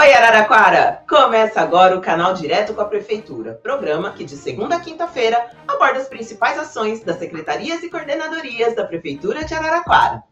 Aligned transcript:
Oi, 0.00 0.14
Araraquara! 0.14 1.02
Começa 1.06 1.60
agora 1.60 1.94
o 1.94 2.00
canal 2.00 2.32
Direto 2.32 2.72
com 2.72 2.80
a 2.80 2.86
Prefeitura, 2.86 3.60
programa 3.62 4.12
que 4.12 4.24
de 4.24 4.34
segunda 4.34 4.76
a 4.76 4.80
quinta-feira 4.80 5.50
aborda 5.68 5.98
as 5.98 6.08
principais 6.08 6.58
ações 6.58 7.04
das 7.04 7.18
secretarias 7.18 7.82
e 7.82 7.90
coordenadorias 7.90 8.74
da 8.74 8.86
Prefeitura 8.86 9.44
de 9.44 9.52
Araraquara. 9.52 10.22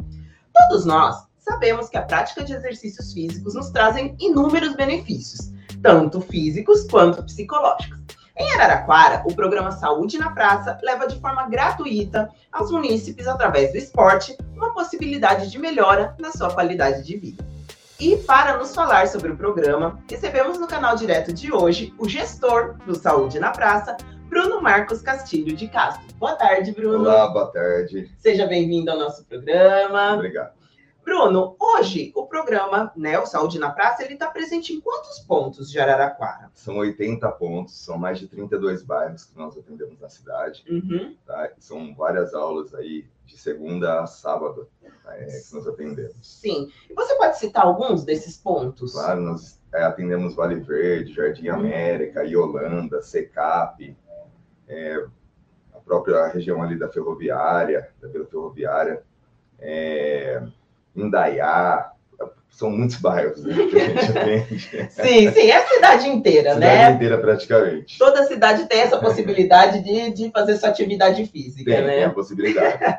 Todos 0.55 0.87
nós 0.87 1.17
sabemos 1.39 1.91
que 1.91 1.99
a 1.99 2.03
prática 2.03 2.43
de 2.43 2.55
exercícios 2.55 3.13
físicos 3.13 3.53
nos 3.53 3.69
trazem 3.69 4.17
inúmeros 4.19 4.75
benefícios, 4.75 5.53
tanto 5.83 6.23
físicos 6.23 6.87
quanto 6.91 7.23
psicológicos. 7.23 7.99
Em 8.39 8.51
Araraquara, 8.53 9.23
o 9.27 9.35
programa 9.35 9.73
Saúde 9.73 10.17
na 10.17 10.31
Praça 10.31 10.79
leva 10.83 11.07
de 11.07 11.21
forma 11.21 11.47
gratuita 11.47 12.31
aos 12.51 12.71
munícipes, 12.71 13.29
através 13.29 13.73
do 13.73 13.77
esporte, 13.77 14.35
uma 14.57 14.73
possibilidade 14.73 15.51
de 15.51 15.59
melhora 15.59 16.17
na 16.19 16.33
sua 16.33 16.51
qualidade 16.55 17.05
de 17.05 17.19
vida. 17.19 17.58
E 18.01 18.17
para 18.19 18.57
nos 18.57 18.73
falar 18.77 19.09
sobre 19.09 19.33
o 19.33 19.37
programa, 19.37 19.99
recebemos 20.09 20.57
no 20.57 20.69
canal 20.69 20.95
direto 20.95 21.33
de 21.33 21.53
hoje 21.53 21.93
o 21.99 22.09
gestor 22.09 22.77
do 22.87 22.95
Saúde 22.95 23.41
na 23.41 23.51
Praça, 23.51 23.97
Bruno 24.29 24.63
Marcos 24.63 25.03
Castilho 25.03 25.57
de 25.57 25.67
Castro. 25.67 26.07
Boa 26.15 26.37
tarde, 26.37 26.71
Bruno. 26.71 27.01
Olá, 27.01 27.27
boa 27.27 27.47
tarde. 27.51 28.09
Seja 28.19 28.47
bem-vindo 28.47 28.89
ao 28.89 28.97
nosso 28.97 29.25
programa. 29.25 30.15
Obrigado. 30.15 30.58
Bruno, 31.09 31.57
hoje 31.59 32.13
o 32.15 32.27
programa, 32.27 32.93
né, 32.95 33.19
o 33.19 33.25
Saúde 33.25 33.59
na 33.59 33.71
Praça, 33.71 34.05
ele 34.05 34.13
está 34.13 34.29
presente 34.29 34.75
em 34.75 34.81
quantos 34.81 35.19
pontos 35.21 35.71
de 35.71 35.81
Araraquara? 35.81 36.51
São 36.53 36.77
80 36.77 37.27
pontos, 37.33 37.83
são 37.83 37.97
mais 37.97 38.19
de 38.19 38.29
32 38.29 38.83
bairros 38.83 39.25
que 39.25 39.35
nós 39.35 39.57
atendemos 39.57 39.99
na 39.99 40.11
cidade. 40.11 40.63
Uhum. 40.69 41.17
Tá? 41.25 41.51
São 41.59 41.95
várias 41.95 42.35
aulas 42.35 42.75
aí, 42.75 43.07
de 43.25 43.39
segunda 43.39 44.03
a 44.03 44.07
sábado, 44.07 44.69
é, 45.07 45.25
que 45.25 45.55
nós 45.55 45.67
atendemos. 45.67 46.41
Sim. 46.41 46.71
E 46.91 46.93
você 46.93 47.15
pode 47.17 47.39
citar 47.39 47.65
alguns 47.65 48.05
desses 48.05 48.37
pontos? 48.37 48.93
Claro, 48.93 49.23
nós 49.23 49.59
é, 49.73 49.85
atendemos 49.85 50.35
Vale 50.35 50.57
Verde, 50.57 51.15
Jardim 51.15 51.49
América, 51.49 52.23
Iolanda, 52.23 53.01
Secap, 53.01 53.97
é, 54.69 55.07
a 55.73 55.79
própria 55.79 56.27
região 56.27 56.63
ali 56.63 56.79
da 56.79 56.91
Ferroviária, 56.91 57.89
da 57.99 58.09
Vila 58.09 58.27
Ferroviária, 58.27 59.03
é, 59.59 60.47
Indaiá, 60.97 61.93
são 62.51 62.71
muitos 62.71 62.97
bairros 62.97 63.45
né, 63.45 63.55
que 63.55 63.77
a 63.79 63.89
gente 63.89 64.11
atende. 64.19 64.59
Sim, 64.91 65.31
sim, 65.33 65.51
é 65.51 65.57
a 65.57 65.67
cidade 65.69 66.09
inteira, 66.09 66.55
cidade 66.55 66.77
né? 66.77 66.91
inteira 66.91 67.19
praticamente. 67.19 67.97
Toda 67.99 68.25
cidade 68.25 68.67
tem 68.67 68.81
essa 68.81 68.99
possibilidade 68.99 69.81
de, 69.81 70.11
de 70.11 70.31
fazer 70.33 70.57
sua 70.57 70.71
atividade 70.71 71.25
física, 71.27 71.71
Tem, 71.71 71.83
né? 71.85 71.95
tem 71.97 72.05
a 72.05 72.11
possibilidade. 72.11 72.79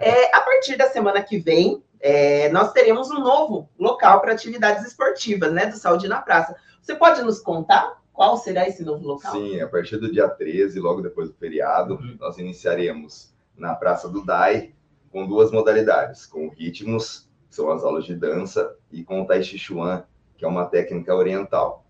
É, 0.00 0.34
a 0.34 0.40
partir 0.40 0.76
da 0.76 0.88
semana 0.88 1.22
que 1.22 1.38
vem, 1.38 1.82
é, 2.00 2.48
nós 2.50 2.72
teremos 2.72 3.10
um 3.10 3.20
novo 3.20 3.68
local 3.78 4.20
para 4.20 4.32
atividades 4.32 4.84
esportivas, 4.86 5.52
né? 5.52 5.66
Do 5.66 5.76
Saúde 5.76 6.08
na 6.08 6.20
Praça. 6.20 6.54
Você 6.80 6.94
pode 6.94 7.22
nos 7.22 7.38
contar 7.40 7.98
qual 8.12 8.36
será 8.36 8.66
esse 8.66 8.82
novo 8.84 9.06
local? 9.06 9.32
Sim, 9.32 9.60
a 9.60 9.68
partir 9.68 9.96
do 9.98 10.10
dia 10.10 10.28
13, 10.28 10.78
logo 10.80 11.00
depois 11.00 11.28
do 11.28 11.34
feriado, 11.34 11.94
Uhum. 11.94 12.16
nós 12.20 12.38
iniciaremos 12.38 13.32
na 13.56 13.74
Praça 13.74 14.08
do 14.08 14.24
DAI 14.24 14.72
com 15.14 15.28
duas 15.28 15.52
modalidades, 15.52 16.26
com 16.26 16.48
ritmos, 16.48 17.30
que 17.48 17.54
são 17.54 17.70
as 17.70 17.84
aulas 17.84 18.04
de 18.04 18.16
dança, 18.16 18.74
e 18.90 19.04
com 19.04 19.22
o 19.22 19.26
Tai 19.28 19.40
Chi 19.44 19.56
Chuan, 19.56 20.02
que 20.36 20.44
é 20.44 20.48
uma 20.48 20.66
técnica 20.66 21.14
oriental 21.14 21.86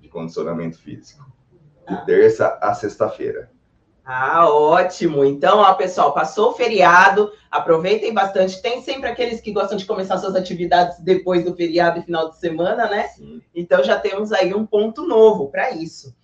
de 0.00 0.08
condicionamento 0.08 0.78
físico. 0.78 1.30
De 1.86 2.06
terça 2.06 2.58
a 2.62 2.72
sexta-feira. 2.72 3.50
Ah, 4.02 4.48
ótimo. 4.48 5.22
Então, 5.22 5.58
ó, 5.58 5.74
pessoal, 5.74 6.14
passou 6.14 6.52
o 6.52 6.54
feriado, 6.54 7.30
aproveitem 7.50 8.14
bastante. 8.14 8.62
Tem 8.62 8.80
sempre 8.80 9.10
aqueles 9.10 9.42
que 9.42 9.52
gostam 9.52 9.76
de 9.76 9.84
começar 9.84 10.16
suas 10.16 10.34
atividades 10.34 10.98
depois 11.00 11.44
do 11.44 11.54
feriado 11.54 12.00
e 12.00 12.02
final 12.02 12.30
de 12.30 12.38
semana, 12.38 12.88
né? 12.88 13.08
Sim. 13.08 13.42
Então 13.54 13.84
já 13.84 14.00
temos 14.00 14.32
aí 14.32 14.54
um 14.54 14.64
ponto 14.64 15.06
novo 15.06 15.50
para 15.50 15.72
isso. 15.72 16.16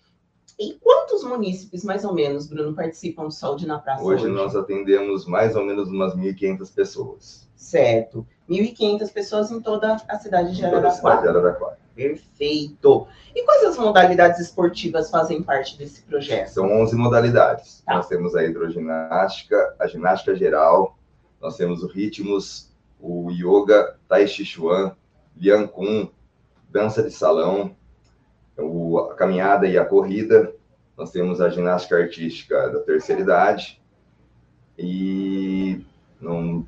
E 0.58 0.74
quantos 0.82 1.22
munícipes, 1.22 1.84
mais 1.84 2.04
ou 2.04 2.12
menos, 2.12 2.48
Bruno, 2.48 2.74
participam 2.74 3.24
do 3.24 3.30
Saúde 3.30 3.66
na 3.66 3.78
Praça 3.78 4.02
hoje? 4.02 4.24
Hoje 4.24 4.34
nós 4.34 4.56
atendemos 4.56 5.24
mais 5.24 5.54
ou 5.54 5.64
menos 5.64 5.88
umas 5.88 6.16
1.500 6.16 6.74
pessoas. 6.74 7.48
Certo. 7.54 8.26
1.500 8.48 9.12
pessoas 9.12 9.50
em 9.52 9.60
toda 9.60 9.96
a 10.08 10.18
cidade 10.18 10.56
de 10.56 10.64
Em 10.64 10.70
toda 10.70 10.88
a 10.88 10.90
cidade 10.90 11.22
de 11.22 11.28
Araraquara. 11.28 11.48
Araraquara. 11.48 11.78
Perfeito. 11.94 13.08
E 13.34 13.44
quais 13.44 13.64
as 13.64 13.78
modalidades 13.78 14.40
esportivas 14.40 15.10
fazem 15.10 15.42
parte 15.42 15.76
desse 15.76 16.02
projeto? 16.02 16.48
São 16.48 16.70
11 16.80 16.96
modalidades. 16.96 17.82
Tá. 17.84 17.94
Nós 17.94 18.08
temos 18.08 18.34
a 18.34 18.44
hidroginástica, 18.44 19.74
a 19.78 19.86
ginástica 19.86 20.34
geral, 20.34 20.96
nós 21.40 21.56
temos 21.56 21.82
o 21.82 21.88
ritmos, 21.88 22.72
o 23.00 23.30
yoga, 23.30 23.96
tai 24.08 24.26
chi 24.26 24.44
chuan, 24.44 24.96
lian 25.36 25.66
kun, 25.66 26.08
dança 26.70 27.02
de 27.02 27.10
salão, 27.10 27.76
o- 28.58 28.98
a 28.98 29.14
caminhada 29.14 29.66
e 29.66 29.78
a 29.78 29.84
corrida. 29.84 30.52
Nós 30.96 31.10
temos 31.10 31.40
a 31.40 31.48
ginástica 31.48 31.96
artística 31.96 32.68
da 32.70 32.80
terceira 32.80 33.20
idade. 33.22 33.80
E 34.76 35.84
não 36.20 36.66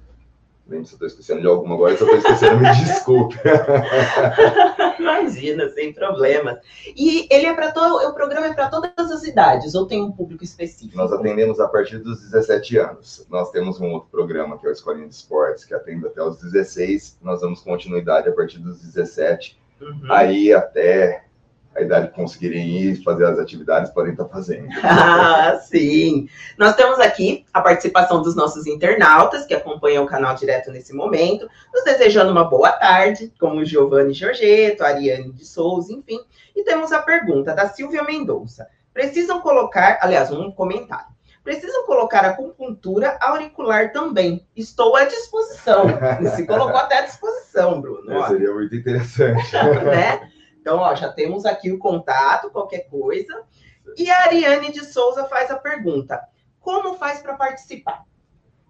lembro 0.66 0.86
se 0.86 0.92
eu 0.92 0.96
estou 0.96 1.08
esquecendo 1.08 1.40
de 1.40 1.46
alguma 1.48 1.74
agora, 1.74 1.96
se 1.96 2.02
eu 2.02 2.06
estou 2.06 2.18
esquecendo, 2.32 2.60
me 2.60 2.70
desculpe. 2.84 3.36
Imagina, 4.98 5.68
sem 5.70 5.92
problemas. 5.92 6.58
E 6.96 7.26
ele 7.30 7.46
é 7.46 7.54
para 7.54 7.72
todo, 7.72 8.08
o 8.08 8.14
programa 8.14 8.46
é 8.46 8.54
para 8.54 8.68
todas 8.68 9.10
as 9.10 9.24
idades 9.24 9.74
ou 9.74 9.86
tem 9.86 10.02
um 10.02 10.12
público 10.12 10.44
específico? 10.44 10.96
Nós 10.96 11.12
atendemos 11.12 11.58
a 11.58 11.68
partir 11.68 11.98
dos 11.98 12.20
17 12.20 12.78
anos. 12.78 13.26
Nós 13.28 13.50
temos 13.50 13.80
um 13.80 13.90
outro 13.92 14.08
programa, 14.10 14.58
que 14.58 14.66
é 14.66 14.70
o 14.70 14.72
Escolinha 14.72 15.08
de 15.08 15.14
Esportes, 15.14 15.64
que 15.64 15.74
atende 15.74 16.06
até 16.06 16.22
os 16.22 16.38
16. 16.40 17.18
Nós 17.22 17.40
damos 17.40 17.60
continuidade 17.62 18.28
a 18.28 18.32
partir 18.32 18.58
dos 18.58 18.80
17. 18.80 19.58
Uhum. 19.80 20.00
Aí 20.10 20.52
até 20.52 21.24
a 21.74 21.80
idade 21.82 22.08
que 22.08 22.14
conseguirem 22.14 22.66
ir 22.68 23.02
fazer 23.02 23.24
as 23.24 23.38
atividades, 23.38 23.90
podem 23.92 24.12
estar 24.12 24.26
fazendo. 24.26 24.68
Ah, 24.82 25.58
sim. 25.62 26.28
Nós 26.58 26.74
temos 26.74 26.98
aqui 26.98 27.44
a 27.52 27.60
participação 27.60 28.22
dos 28.22 28.34
nossos 28.34 28.66
internautas 28.66 29.46
que 29.46 29.54
acompanham 29.54 30.04
o 30.04 30.06
canal 30.06 30.34
direto 30.34 30.70
nesse 30.70 30.92
momento, 30.92 31.48
nos 31.72 31.84
desejando 31.84 32.32
uma 32.32 32.44
boa 32.44 32.72
tarde, 32.72 33.32
como 33.38 33.60
o 33.60 33.64
Giovanni 33.64 34.12
Giorgetto, 34.12 34.84
Ariane 34.84 35.32
de 35.32 35.44
Souza, 35.44 35.92
enfim. 35.92 36.20
E 36.54 36.64
temos 36.64 36.92
a 36.92 37.00
pergunta 37.00 37.54
da 37.54 37.68
Silvia 37.68 38.02
Mendonça. 38.02 38.66
Precisam 38.92 39.40
colocar, 39.40 39.98
aliás, 40.02 40.30
um 40.32 40.50
comentário. 40.50 41.06
Precisam 41.42 41.86
colocar 41.86 42.24
acupuntura 42.24 43.16
auricular 43.20 43.92
também. 43.92 44.46
Estou 44.54 44.94
à 44.94 45.04
disposição. 45.04 45.86
Se 46.36 46.46
colocou 46.46 46.76
até 46.76 46.98
à 46.98 47.02
disposição, 47.02 47.80
Bruno. 47.80 48.14
ó 48.14 48.28
Seria 48.28 48.52
muito 48.52 48.74
interessante. 48.74 49.50
né? 49.84 50.29
Então, 50.60 50.78
ó, 50.78 50.94
já 50.94 51.10
temos 51.10 51.46
aqui 51.46 51.72
o 51.72 51.78
contato, 51.78 52.50
qualquer 52.50 52.88
coisa. 52.88 53.44
E 53.96 54.10
a 54.10 54.24
Ariane 54.24 54.70
de 54.70 54.84
Souza 54.84 55.24
faz 55.24 55.50
a 55.50 55.58
pergunta: 55.58 56.20
como 56.60 56.94
faz 56.94 57.20
para 57.20 57.34
participar? 57.34 58.04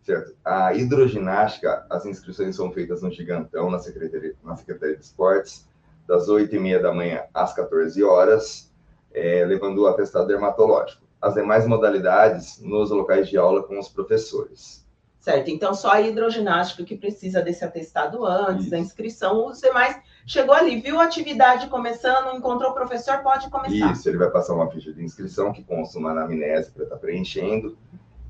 Certo. 0.03 0.35
A 0.45 0.73
hidroginástica, 0.73 1.85
as 1.91 2.07
inscrições 2.07 2.57
são 2.57 2.73
feitas 2.73 3.03
no 3.03 3.11
Gigantão, 3.11 3.71
na 3.71 3.79
Secretaria, 3.79 4.35
na 4.43 4.57
Secretaria 4.57 4.97
de 4.97 5.05
Esportes, 5.05 5.69
das 6.07 6.29
8h30 6.29 6.81
da 6.81 6.93
manhã 6.93 7.25
às 7.35 7.53
14 7.53 8.03
horas, 8.03 8.73
é, 9.13 9.45
levando 9.45 9.79
o 9.79 9.87
atestado 9.87 10.27
dermatológico. 10.27 11.03
As 11.21 11.35
demais 11.35 11.67
modalidades 11.67 12.61
nos 12.61 12.91
locais 12.91 13.29
de 13.29 13.37
aula 13.37 13.63
com 13.63 13.79
os 13.79 13.89
professores. 13.89 14.87
Certo, 15.21 15.51
então 15.51 15.75
só 15.75 15.91
a 15.93 16.01
hidroginástica 16.01 16.83
que 16.83 16.97
precisa 16.97 17.43
desse 17.43 17.63
atestado 17.63 18.25
antes 18.25 18.63
Isso. 18.63 18.71
da 18.71 18.79
inscrição, 18.79 19.47
os 19.47 19.61
demais 19.61 20.01
chegou 20.27 20.55
ali, 20.55 20.81
viu 20.81 20.99
a 20.99 21.05
atividade 21.05 21.67
começando, 21.67 22.35
encontrou 22.35 22.71
o 22.71 22.75
professor, 22.75 23.19
pode 23.19 23.51
começar. 23.51 23.93
Isso, 23.93 24.09
ele 24.09 24.17
vai 24.17 24.31
passar 24.31 24.55
uma 24.55 24.71
ficha 24.71 24.91
de 24.95 25.05
inscrição 25.05 25.53
que 25.53 25.63
consta 25.63 25.99
uma 25.99 26.13
anamnese 26.13 26.71
para 26.71 26.85
estar 26.85 26.97
preenchendo 26.97 27.77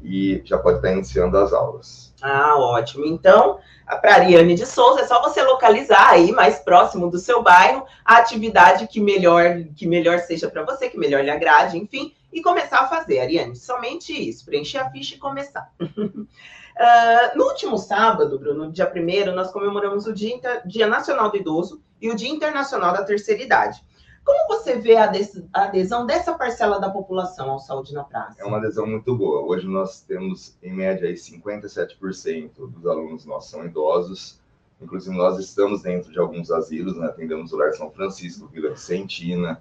e 0.02 0.42
já 0.44 0.58
pode 0.58 0.78
estar 0.78 0.90
iniciando 0.90 1.38
as 1.38 1.52
aulas. 1.52 2.12
Ah, 2.20 2.56
ótimo. 2.58 3.06
Então, 3.06 3.60
para 4.00 4.14
Ariane 4.14 4.56
de 4.56 4.66
Souza, 4.66 5.02
é 5.02 5.06
só 5.06 5.22
você 5.22 5.42
localizar 5.42 6.10
aí 6.10 6.32
mais 6.32 6.58
próximo 6.58 7.08
do 7.08 7.18
seu 7.18 7.40
bairro 7.40 7.84
a 8.04 8.16
atividade 8.16 8.88
que 8.88 9.00
melhor 9.00 9.62
que 9.76 9.86
melhor 9.86 10.18
seja 10.18 10.50
para 10.50 10.65
você, 10.65 10.88
que 10.88 10.98
melhor 10.98 11.22
lhe 11.22 11.30
agrade, 11.30 11.78
enfim, 11.78 12.15
e 12.32 12.42
começar 12.42 12.80
a 12.80 12.88
fazer, 12.88 13.20
Ariane. 13.20 13.54
Somente 13.54 14.12
isso, 14.12 14.44
preencher 14.44 14.78
a 14.78 14.91
ficha 14.91 15.15
e 15.15 15.18
começar. 15.18 15.70
Ah, 16.82 17.32
no 17.36 17.44
último 17.44 17.77
sábado, 17.77 18.38
Bruno, 18.38 18.72
dia 18.72 18.91
1 18.91 19.34
nós 19.34 19.53
comemoramos 19.53 20.06
o 20.06 20.15
Dia, 20.15 20.62
Dia 20.65 20.86
Nacional 20.86 21.30
do 21.30 21.36
Idoso 21.36 21.82
e 22.00 22.10
o 22.10 22.16
Dia 22.16 22.30
Internacional 22.30 22.94
da 22.94 23.04
Terceira 23.04 23.42
Idade. 23.42 23.84
Como 24.24 24.48
você 24.48 24.77
vê 24.77 24.97
a 24.97 25.12
a 25.53 25.65
adesão 25.65 26.06
dessa 26.06 26.32
parcela 26.32 26.80
da 26.80 26.88
população 26.88 27.50
ao 27.50 27.59
Saúde 27.59 27.92
na 27.92 28.03
Praça? 28.03 28.41
É 28.41 28.47
uma 28.47 28.56
adesão 28.56 28.86
muito 28.86 29.15
boa. 29.15 29.42
Hoje 29.42 29.66
nós 29.66 30.00
temos, 30.00 30.56
em 30.62 30.72
média, 30.72 31.06
aí, 31.06 31.16
57% 31.16 32.50
dos 32.56 32.86
alunos 32.86 33.27
nossos 33.27 33.50
são 33.50 33.62
idosos. 33.66 34.41
Inclusive, 34.80 35.15
nós 35.15 35.38
estamos 35.38 35.82
dentro 35.82 36.10
de 36.10 36.18
alguns 36.18 36.50
asilos, 36.50 36.97
né? 36.97 37.09
atendemos 37.09 37.53
o 37.53 37.59
Lar 37.59 37.74
São 37.74 37.91
Francisco, 37.91 38.47
Vila 38.47 38.71
Vicentina, 38.71 39.60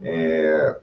é, 0.00 0.78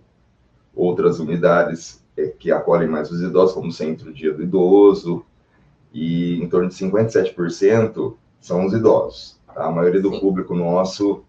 outras 0.76 1.18
unidades 1.20 2.04
é, 2.18 2.28
que 2.28 2.52
acolhem 2.52 2.90
mais 2.90 3.10
os 3.10 3.22
idosos, 3.22 3.56
como 3.56 3.70
o 3.70 3.72
Centro 3.72 4.12
Dia 4.14 4.34
do 4.34 4.44
Idoso, 4.44 5.26
e 5.94 6.42
em 6.42 6.48
torno 6.48 6.70
de 6.70 6.76
57% 6.76 8.16
são 8.40 8.66
os 8.66 8.74
idosos. 8.74 9.40
tá? 9.54 9.66
A 9.66 9.72
maioria 9.72 10.02
do 10.02 10.10
Sim. 10.10 10.20
público 10.20 10.56
nosso 10.56 11.24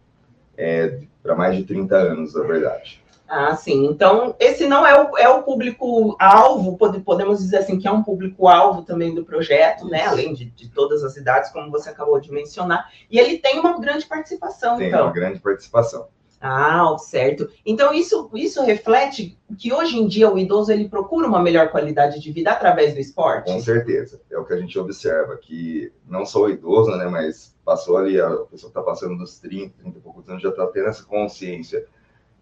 é, 0.56 1.00
para 1.23 1.35
mais 1.35 1.56
de 1.56 1.64
30 1.64 1.97
anos, 1.97 2.35
na 2.35 2.43
verdade. 2.43 3.03
Ah, 3.29 3.56
sim. 3.56 3.87
Então, 3.87 4.37
esse 4.38 4.67
não 4.67 4.87
é 4.87 5.03
o, 5.03 5.17
é 5.17 5.26
o 5.26 5.43
público-alvo, 5.43 6.76
podemos 7.03 7.38
dizer 7.38 7.59
assim, 7.59 7.79
que 7.79 7.88
é 7.88 7.91
um 7.91 8.03
público-alvo 8.03 8.82
também 8.82 9.14
do 9.14 9.25
projeto, 9.25 9.88
né? 9.88 10.05
Além 10.05 10.35
de, 10.35 10.44
de, 10.44 10.69
todas 10.69 11.03
as 11.03 11.17
idades, 11.17 11.50
como 11.50 11.70
você 11.70 11.88
acabou 11.88 12.20
de 12.20 12.31
mencionar. 12.31 12.91
E 13.11 13.19
ele 13.19 13.38
tem 13.38 13.58
uma 13.58 13.81
grande 13.81 14.05
participação, 14.05 14.76
tem 14.76 14.88
então. 14.88 14.99
Tem 14.99 15.06
uma 15.06 15.15
grande 15.15 15.41
participação. 15.41 16.08
Ah, 16.44 16.97
certo. 16.99 17.49
Então, 17.65 17.94
isso, 17.94 18.29
isso 18.35 18.61
reflete 18.65 19.39
que 19.56 19.73
hoje 19.73 19.97
em 19.97 20.09
dia 20.09 20.29
o 20.29 20.37
idoso 20.37 20.73
ele 20.73 20.89
procura 20.89 21.29
uma 21.29 21.41
melhor 21.41 21.71
qualidade 21.71 22.19
de 22.19 22.33
vida 22.33 22.50
através 22.50 22.93
do 22.93 23.00
esporte? 23.00 23.53
Com 23.53 23.61
certeza. 23.61 24.21
É 24.29 24.37
o 24.37 24.44
que 24.44 24.53
a 24.53 24.59
gente 24.59 24.77
observa, 24.77 25.37
que 25.37 25.93
não 26.05 26.27
só 26.27 26.43
o 26.43 26.50
idoso, 26.50 26.91
né, 26.97 27.06
mas 27.06 27.55
passou 27.65 27.97
ali, 27.97 28.21
a 28.21 28.29
pessoa 28.50 28.69
está 28.69 28.83
passando 28.83 29.17
dos 29.17 29.39
30, 29.39 29.75
30 29.79 29.99
e 29.99 30.00
poucos 30.00 30.29
anos, 30.29 30.43
já 30.43 30.49
está 30.49 30.67
tendo 30.67 30.89
essa 30.89 31.05
consciência 31.05 31.87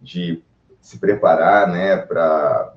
de 0.01 0.41
se 0.81 0.97
preparar 0.97 1.67
né, 1.67 1.95
para 1.97 2.73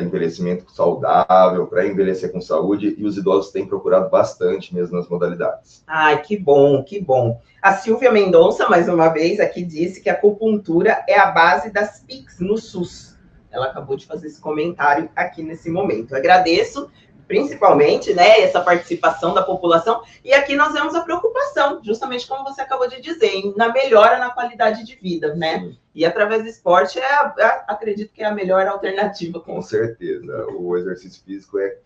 envelhecimento 0.00 0.70
saudável, 0.70 1.66
para 1.66 1.86
envelhecer 1.86 2.30
com 2.30 2.40
saúde, 2.40 2.94
e 2.96 3.04
os 3.04 3.16
idosos 3.16 3.50
têm 3.50 3.66
procurado 3.66 4.08
bastante 4.08 4.72
mesmo 4.74 4.96
nas 4.96 5.08
modalidades. 5.08 5.82
Ai, 5.86 6.22
que 6.22 6.38
bom, 6.38 6.82
que 6.84 7.00
bom. 7.00 7.40
A 7.60 7.72
Silvia 7.74 8.12
Mendonça, 8.12 8.68
mais 8.68 8.88
uma 8.88 9.08
vez, 9.08 9.40
aqui 9.40 9.64
disse 9.64 10.00
que 10.00 10.08
a 10.08 10.12
acupuntura 10.12 11.04
é 11.08 11.18
a 11.18 11.32
base 11.32 11.70
das 11.72 12.00
PICs 12.00 12.38
no 12.38 12.56
SUS. 12.56 13.18
Ela 13.50 13.66
acabou 13.66 13.96
de 13.96 14.06
fazer 14.06 14.28
esse 14.28 14.40
comentário 14.40 15.10
aqui 15.16 15.42
nesse 15.42 15.68
momento. 15.68 16.14
Agradeço 16.14 16.88
principalmente, 17.28 18.14
né, 18.14 18.40
essa 18.40 18.60
participação 18.60 19.34
da 19.34 19.42
população. 19.42 20.02
E 20.24 20.32
aqui 20.32 20.56
nós 20.56 20.72
vemos 20.72 20.94
a 20.94 21.02
preocupação, 21.02 21.80
justamente 21.84 22.26
como 22.26 22.42
você 22.42 22.62
acabou 22.62 22.88
de 22.88 23.00
dizer, 23.02 23.52
na 23.54 23.70
melhora 23.70 24.18
na 24.18 24.30
qualidade 24.30 24.82
de 24.84 24.96
vida, 24.96 25.34
né? 25.34 25.60
Sim. 25.60 25.78
E 25.94 26.06
através 26.06 26.42
do 26.42 26.48
esporte, 26.48 26.98
é, 26.98 27.04
é, 27.04 27.64
acredito 27.68 28.12
que 28.12 28.22
é 28.22 28.26
a 28.26 28.34
melhor 28.34 28.66
alternativa. 28.66 29.38
Com 29.40 29.60
certeza. 29.60 30.46
O 30.46 30.76
exercício 30.76 31.22
físico 31.22 31.58
é, 31.58 31.76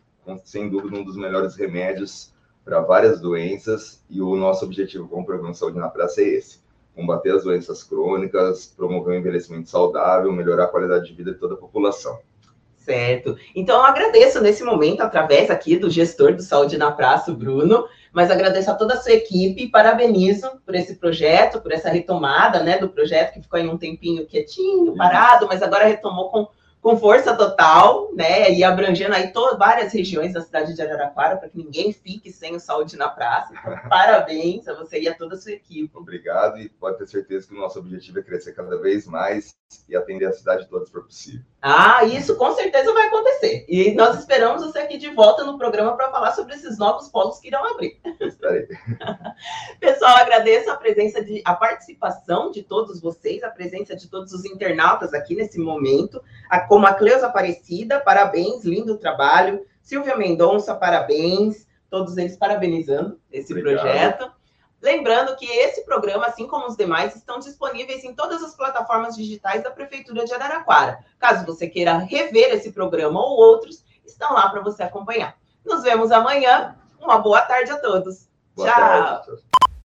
sem 0.44 0.71
dúvida, 0.71 0.97
um 0.97 1.05
dos 1.05 1.17
melhores 1.17 1.56
remédios 1.56 2.33
para 2.65 2.81
várias 2.81 3.21
doenças. 3.21 4.03
E 4.09 4.23
o 4.23 4.37
nosso 4.37 4.65
objetivo 4.65 5.09
com 5.09 5.23
o 5.23 5.27
Programa 5.27 5.55
Saúde 5.55 5.79
na 5.79 5.89
Praça 5.89 6.23
é 6.23 6.29
esse. 6.29 6.62
Combater 6.94 7.35
as 7.35 7.43
doenças 7.43 7.83
crônicas, 7.83 8.67
promover 8.77 9.17
um 9.17 9.19
envelhecimento 9.19 9.69
saudável, 9.69 10.31
melhorar 10.31 10.65
a 10.65 10.69
qualidade 10.69 11.06
de 11.06 11.15
vida 11.15 11.33
de 11.33 11.39
toda 11.39 11.55
a 11.55 11.56
população. 11.56 12.21
Certo. 12.84 13.37
Então, 13.55 13.76
eu 13.76 13.84
agradeço 13.84 14.40
nesse 14.40 14.64
momento, 14.64 15.02
através 15.02 15.50
aqui 15.50 15.76
do 15.76 15.88
gestor 15.88 16.34
do 16.34 16.43
Saúde 16.43 16.76
na 16.76 16.90
Praça, 16.90 17.31
o 17.31 17.37
Bruno, 17.37 17.87
mas 18.12 18.31
agradeço 18.31 18.70
a 18.70 18.75
toda 18.75 18.94
a 18.94 19.00
sua 19.00 19.12
equipe, 19.12 19.69
parabenizo 19.69 20.50
por 20.67 20.75
esse 20.75 20.96
projeto, 20.96 21.61
por 21.61 21.73
essa 21.73 21.88
retomada 21.88 22.62
né, 22.62 22.79
do 22.79 22.88
projeto, 22.88 23.34
que 23.34 23.43
ficou 23.43 23.58
aí 23.58 23.69
um 23.69 23.79
tempinho 23.79 24.26
quietinho, 24.26 24.96
parado, 24.96 25.46
mas 25.46 25.62
agora 25.62 25.87
retomou 25.87 26.29
com 26.29 26.49
com 26.82 26.96
força 26.96 27.37
total, 27.37 28.12
né? 28.12 28.52
E 28.52 28.64
abrangendo 28.64 29.14
aí 29.14 29.32
todas, 29.32 29.56
várias 29.56 29.93
regiões 29.93 30.32
da 30.32 30.40
cidade 30.40 30.75
de 30.75 30.82
Araraquara, 30.82 31.37
para 31.37 31.49
que 31.49 31.56
ninguém 31.56 31.93
fique 31.93 32.32
sem 32.32 32.56
o 32.56 32.61
saúde 32.61 32.96
na 32.96 33.08
praça. 33.08 33.55
Então, 33.56 33.79
parabéns 33.88 34.67
a 34.67 34.75
você 34.75 35.00
e 35.00 35.08
a 35.08 35.14
toda 35.14 35.37
a 35.37 35.38
sua 35.38 35.52
equipe. 35.52 35.96
Obrigado, 35.96 36.58
e 36.58 36.69
pode 36.69 36.99
ter 36.99 37.06
certeza 37.06 37.46
que 37.46 37.55
o 37.55 37.56
nosso 37.56 37.79
objetivo 37.79 38.19
é 38.19 38.23
crescer 38.23 38.52
cada 38.52 38.76
vez 38.79 39.06
mais 39.06 39.55
e 39.88 39.94
atender 39.94 40.26
a 40.26 40.32
cidade 40.32 40.69
toda 40.69 40.84
se 40.84 40.90
for 40.90 41.05
possível. 41.05 41.52
Ah, 41.64 42.05
isso 42.05 42.35
com 42.37 42.53
certeza 42.56 42.93
vai 42.93 43.06
acontecer. 43.06 43.64
E 43.69 43.94
nós 43.94 44.19
esperamos 44.19 44.64
você 44.64 44.81
aqui 44.81 44.99
de 44.99 45.11
volta 45.11 45.44
no 45.44 45.56
programa 45.56 45.97
para 45.97 46.11
falar 46.11 46.32
sobre 46.32 46.56
esses 46.56 46.76
novos 46.76 47.06
polos 47.09 47.38
que 47.38 47.47
irão 47.47 47.64
abrir. 47.64 48.00
Pessoal, 49.79 50.17
agradeço 50.17 50.69
a 50.73 50.76
presença 50.76 51.25
de 51.25 51.41
a 51.44 51.55
participação 51.55 52.50
de 52.50 52.64
todos 52.64 53.00
vocês, 53.00 53.44
a 53.44 53.49
presença 53.49 53.94
de 53.94 54.09
todos 54.09 54.32
os 54.32 54.44
internautas 54.44 55.14
aqui 55.14 55.37
nesse 55.37 55.61
momento. 55.61 56.20
A 56.50 56.59
como 56.59 56.85
a 56.85 56.94
Cleusa 56.94 57.29
Aparecida, 57.29 58.00
parabéns, 58.00 58.65
lindo 58.65 58.99
trabalho. 58.99 59.65
Silvia 59.81 60.17
Mendonça, 60.17 60.75
parabéns. 60.75 61.65
Todos 61.88 62.17
eles 62.17 62.37
parabenizando 62.37 63.20
esse 63.31 63.53
Obrigado. 63.53 63.82
projeto. 63.82 64.42
Lembrando 64.82 65.37
que 65.37 65.46
esse 65.46 65.84
programa, 65.84 66.26
assim 66.26 66.46
como 66.49 66.67
os 66.67 66.76
demais, 66.76 67.14
estão 67.14 67.38
disponíveis 67.38 68.02
em 68.02 68.14
todas 68.14 68.43
as 68.43 68.56
plataformas 68.56 69.14
digitais 69.14 69.62
da 69.62 69.70
Prefeitura 69.70 70.25
de 70.25 70.34
Araraquara. 70.34 70.99
Caso 71.20 71.46
você 71.46 71.69
queira 71.69 71.99
rever 71.99 72.52
esse 72.52 72.73
programa 72.73 73.20
ou 73.20 73.37
outros, 73.38 73.84
estão 74.05 74.34
lá 74.34 74.49
para 74.49 74.61
você 74.61 74.82
acompanhar. 74.82 75.37
Nos 75.64 75.82
vemos 75.84 76.11
amanhã. 76.11 76.76
Uma 77.00 77.19
boa 77.19 77.43
tarde 77.43 77.70
a 77.70 77.79
todos. 77.79 78.29
Boa 78.56 78.69
Tchau. 78.69 78.76
Tarde. 78.76 79.52